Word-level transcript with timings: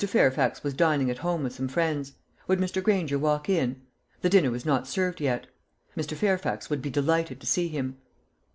Fairfax 0.03 0.63
was 0.63 0.73
dining 0.73 1.11
at 1.11 1.19
home 1.19 1.43
with 1.43 1.53
some 1.53 1.67
friends. 1.67 2.13
Would 2.47 2.57
Mr. 2.57 2.81
Granger 2.81 3.19
walk 3.19 3.47
in? 3.47 3.83
The 4.21 4.29
dinner 4.31 4.49
was 4.49 4.65
not 4.65 4.87
served 4.87 5.21
yet. 5.21 5.45
Mr. 5.95 6.15
Fairfax 6.17 6.71
would 6.71 6.81
be 6.81 6.89
delighted 6.89 7.39
to 7.39 7.45
see 7.45 7.67
him. 7.67 7.97